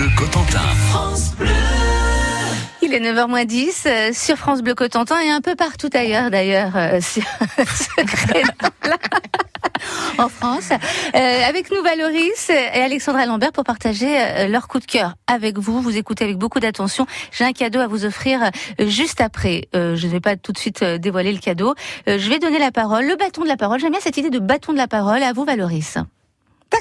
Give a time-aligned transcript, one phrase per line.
[0.00, 0.60] Bleu Cotentin.
[2.80, 7.00] Il est 9h10 euh, sur France Bleu Cotentin et un peu partout ailleurs d'ailleurs euh,
[7.02, 8.96] sur ce créneau-là,
[10.16, 10.70] en France.
[11.14, 15.58] Euh, avec nous Valoris et Alexandra Lambert pour partager euh, leur coup de cœur avec
[15.58, 15.82] vous.
[15.82, 17.06] Vous écoutez avec beaucoup d'attention.
[17.30, 19.68] J'ai un cadeau à vous offrir euh, juste après.
[19.76, 21.74] Euh, je ne vais pas tout de suite euh, dévoiler le cadeau.
[22.08, 23.78] Euh, je vais donner la parole, le bâton de la parole.
[23.80, 25.22] J'aime bien cette idée de bâton de la parole.
[25.22, 25.98] À vous Valoris.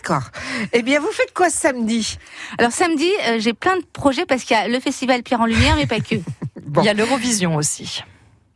[0.10, 0.32] D'accord.
[0.74, 2.18] Eh bien, vous faites quoi samedi?
[2.58, 5.46] Alors samedi, euh, j'ai plein de projets parce qu'il y a le festival Pierre en
[5.46, 6.16] Lumière, mais pas que.
[6.66, 6.82] Bon.
[6.84, 8.04] Il y a l'Eurovision aussi.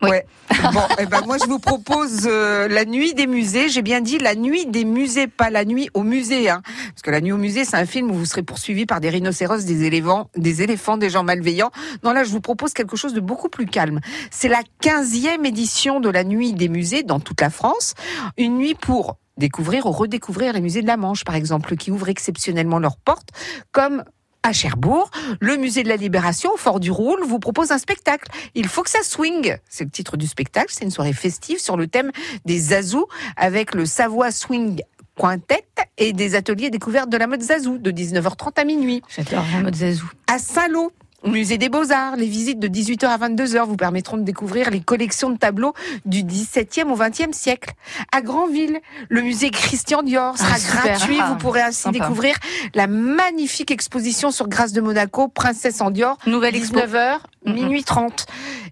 [0.04, 0.10] Oui.
[0.10, 0.26] Ouais.
[0.72, 3.70] Bon, eh ben moi je vous propose euh, la nuit des musées.
[3.70, 6.50] J'ai bien dit la nuit des musées, pas la nuit au musée.
[6.50, 6.62] Hein.
[6.90, 9.10] Parce que la nuit au musée, c'est un film où vous serez poursuivi par des
[9.10, 11.72] rhinocéros, des éléphants, des éléphants, des gens malveillants.
[12.04, 14.00] Non, là je vous propose quelque chose de beaucoup plus calme.
[14.30, 17.96] C'est la 15e édition de la nuit des musées dans toute la France.
[18.38, 22.10] Une nuit pour découvrir ou redécouvrir les musées de la Manche, par exemple, qui ouvrent
[22.10, 23.30] exceptionnellement leurs portes,
[23.72, 24.04] comme
[24.44, 25.10] à Cherbourg,
[25.40, 28.30] le musée de la Libération Fort du Roule vous propose un spectacle.
[28.56, 29.58] Il faut que ça swing.
[29.70, 30.68] C'est le titre du spectacle.
[30.70, 32.12] C'est une soirée festive sur le thème
[32.44, 33.06] des Zazou
[33.38, 34.82] avec le Savoie Swing
[35.16, 35.66] Quintet
[35.98, 39.02] et des ateliers découvertes de la mode Zazou de 19h30 à minuit.
[39.16, 40.10] J'adore la mode Zazou.
[40.28, 40.92] À Saint-Lô,
[41.24, 44.82] au musée des Beaux-Arts, les visites de 18h à 22h vous permettront de découvrir les
[44.82, 45.74] collections de tableaux
[46.06, 47.72] du 17e au 20e siècle.
[48.12, 48.80] À Granville,
[49.10, 51.18] le musée Christian Dior sera Ah, gratuit.
[51.22, 52.00] Ah, vous pourrez ainsi sympa.
[52.00, 52.36] découvrir
[52.76, 56.80] la magnifique exposition sur Grâce de Monaco, Princesse en Dior, Nouvelle expo.
[56.80, 57.20] 19h, Mhm.
[57.46, 58.26] Minuit 30.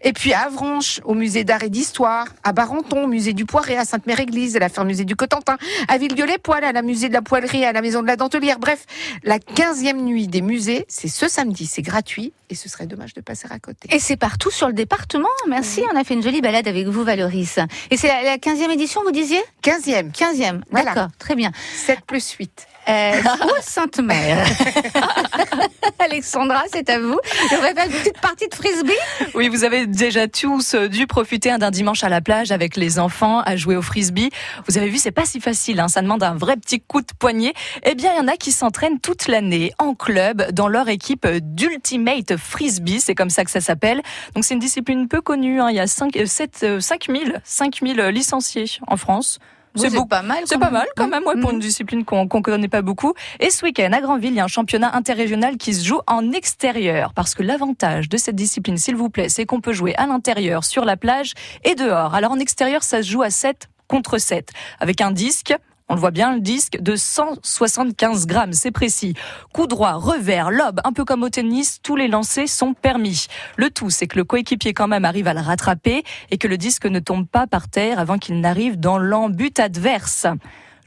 [0.04, 3.78] Et puis à Avranches, au musée d'art et d'histoire, à Barenton, au musée du Poiret,
[3.78, 7.22] à Sainte-Mère-Église, à la ferme musée du Cotentin, à Villedieu-les-Poils, à la musée de la
[7.22, 8.60] poêlerie, à la maison de la dentelière.
[8.60, 8.86] Bref,
[9.24, 13.22] la 15e nuit des musées, c'est ce samedi, c'est gratuit et ce serait dommage de
[13.22, 13.88] passer à côté.
[13.94, 15.30] Et c'est partout sur le département.
[15.48, 17.60] Merci, on a fait une jolie balade avec vous, Valoris.
[17.92, 19.42] Et c'est la, la 15e édition, vous disiez?
[19.62, 20.94] 15e, 15e, Voilà.
[20.94, 21.52] d'accord, très bien.
[21.76, 22.68] 7 plus 8.
[22.90, 23.12] Euh,
[23.46, 24.44] où Sainte-Mère
[26.00, 27.18] Alexandra, c'est à vous.
[27.52, 28.92] On va faire une petite partie de frisbee.
[29.36, 32.76] Oui, vous avez déjà tous euh, dû profiter hein, d'un dimanche à la plage avec
[32.78, 34.32] les enfants à jouer au frisbee.
[34.68, 37.14] Vous avez vu, c'est pas si facile, hein, ça demande un vrai petit coup de
[37.20, 37.54] poignet.
[37.84, 41.28] Eh bien, il y en a qui s'entraînent toute l'année en club dans leur équipe
[41.28, 44.02] d'Ultimate Frisbee, c'est comme ça que ça s'appelle.
[44.34, 48.66] Donc c'est une discipline peu connue, hein, il y a 5, 7, 5000, 5000 licenciés
[48.88, 49.38] en France.
[49.76, 50.40] C'est pas mal.
[50.46, 50.74] C'est quand pas même.
[50.74, 51.56] mal quand même ouais, pour Mhm.
[51.56, 53.14] une discipline qu'on qu'on connaît pas beaucoup.
[53.40, 56.32] Et ce week-end à Granville, il y a un championnat interrégional qui se joue en
[56.32, 57.14] extérieur.
[57.14, 60.64] Parce que l'avantage de cette discipline, s'il vous plaît, c'est qu'on peut jouer à l'intérieur,
[60.66, 61.34] sur la plage
[61.64, 62.14] et dehors.
[62.16, 64.50] Alors en extérieur, ça se joue à 7 contre 7.
[64.80, 65.56] Avec un disque.
[65.92, 69.14] On le voit bien, le disque de 175 grammes, c'est précis.
[69.52, 73.26] Coup droit, revers, lobe, un peu comme au tennis, tous les lancers sont permis.
[73.58, 76.58] Le tout, c'est que le coéquipier quand même arrive à le rattraper et que le
[76.58, 80.28] disque ne tombe pas par terre avant qu'il n'arrive dans l'embut adverse.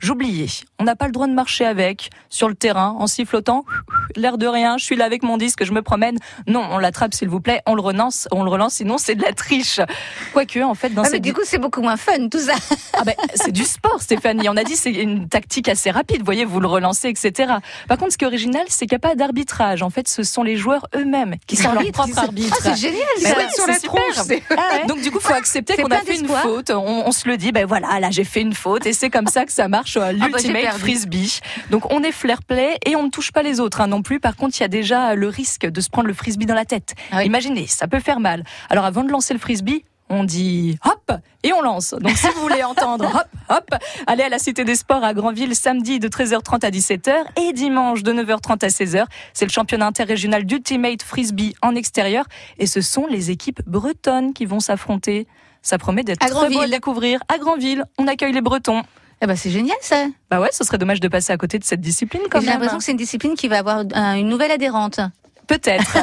[0.01, 0.47] J'oubliais,
[0.79, 3.65] on n'a pas le droit de marcher avec, sur le terrain, en sifflotant,
[4.17, 6.19] l'air de rien, je suis là avec mon disque, je me promène.
[6.47, 9.23] Non, on l'attrape s'il vous plaît, on le relance, on le relance, sinon c'est de
[9.23, 9.81] la triche.
[10.33, 12.55] Quoique, en fait, dans Ah, mais du coup, c'est beaucoup moins fun, tout ça.
[12.93, 14.49] ah ben, c'est du sport, Stéphanie.
[14.49, 16.19] On a dit c'est une tactique assez rapide.
[16.19, 17.55] Vous voyez, vous le relancez, etc.
[17.89, 19.83] Par contre, ce qui est original, c'est qu'il n'y a pas d'arbitrage.
[19.83, 22.57] En fait, ce sont les joueurs eux-mêmes qui sont leurs propres arbitres.
[22.61, 23.91] Ah, c'est génial, ouais, sur la super.
[24.13, 24.87] tronche, c'est- Ah ouais.
[24.87, 26.71] Donc du coup, faut accepter C'est qu'on a fait une faute.
[26.71, 29.27] On, on se le dit, ben voilà, là j'ai fait une faute et c'est comme
[29.27, 30.81] ça que ça marche à bah, j'ai l'ultimate perdu.
[30.81, 31.41] frisbee.
[31.71, 34.21] Donc on est flair play et on ne touche pas les autres hein, non plus.
[34.21, 36.65] Par contre, il y a déjà le risque de se prendre le frisbee dans la
[36.65, 36.95] tête.
[37.11, 37.27] Ah oui.
[37.27, 38.45] Imaginez, ça peut faire mal.
[38.71, 41.13] Alors avant de lancer le frisbee, on dit hop
[41.43, 41.95] et on lance.
[41.99, 43.75] Donc si vous voulez entendre hop hop,
[44.07, 48.03] allez à la Cité des Sports à Granville samedi de 13h30 à 17h et dimanche
[48.03, 49.05] de 9h30 à 16h.
[49.33, 52.25] C'est le championnat interrégional d'Ultimate Frisbee en extérieur
[52.59, 55.27] et ce sont les équipes bretonnes qui vont s'affronter.
[55.63, 57.21] Ça promet d'être très beau à découvrir.
[57.29, 58.83] À Granville, on accueille les Bretons.
[59.23, 60.07] Eh ben, c'est génial, ça.
[60.31, 62.55] Bah ouais, ce serait dommage de passer à côté de cette discipline quand J'ai même.
[62.57, 65.01] l'impression que c'est une discipline qui va avoir un- une nouvelle adhérente.
[65.47, 65.97] Peut-être.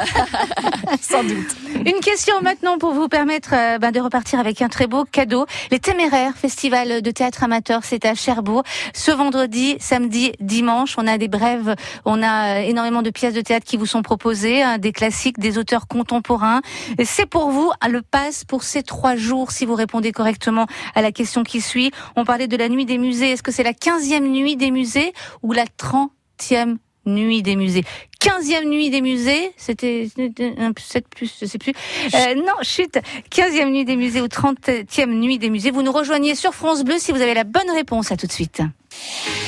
[1.00, 1.56] Sans doute.
[1.84, 5.46] Une question maintenant pour vous permettre euh, ben, de repartir avec un très beau cadeau.
[5.70, 8.62] Les Téméraires, festival de théâtre amateur, c'est à Cherbourg.
[8.94, 13.40] Ce vendredi, samedi, dimanche, on a des brèves, on a euh, énormément de pièces de
[13.40, 16.60] théâtre qui vous sont proposées, hein, des classiques, des auteurs contemporains.
[17.04, 21.12] C'est pour vous le pass pour ces trois jours si vous répondez correctement à la
[21.12, 21.90] question qui suit.
[22.16, 23.32] On parlait de la nuit des musées.
[23.32, 25.12] Est-ce que c'est la 15e nuit des musées
[25.42, 26.76] ou la 30e
[27.06, 27.84] nuit des musées
[28.22, 31.72] 15e nuit des musées, c'était c'était un 7 plus, je sais plus.
[32.14, 32.96] Euh, non, chut,
[33.30, 35.72] 15e nuit des musées ou 30e nuit des musées.
[35.72, 38.12] Vous nous rejoignez sur France Bleu si vous avez la bonne réponse.
[38.12, 38.62] À tout de suite.